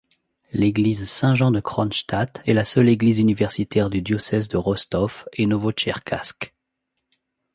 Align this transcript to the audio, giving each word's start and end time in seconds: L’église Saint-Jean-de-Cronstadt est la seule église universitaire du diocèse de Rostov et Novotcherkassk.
L’église 0.51 1.07
Saint-Jean-de-Cronstadt 1.07 2.41
est 2.47 2.55
la 2.55 2.65
seule 2.65 2.89
église 2.89 3.19
universitaire 3.19 3.91
du 3.91 4.01
diocèse 4.01 4.47
de 4.47 4.57
Rostov 4.57 5.25
et 5.33 5.45
Novotcherkassk. 5.45 6.55